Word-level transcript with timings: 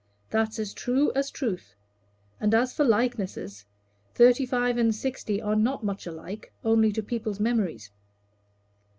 That's 0.31 0.57
as 0.57 0.73
true 0.73 1.11
as 1.13 1.29
truth. 1.29 1.75
And 2.39 2.55
as 2.55 2.73
for 2.73 2.83
likenesses, 2.83 3.65
thirty 4.15 4.47
five 4.47 4.79
and 4.79 4.95
sixty 4.95 5.39
are 5.39 5.55
not 5.55 5.83
much 5.83 6.07
alike, 6.07 6.51
only 6.65 6.91
to 6.93 7.03
people's 7.03 7.39
memories." 7.39 7.91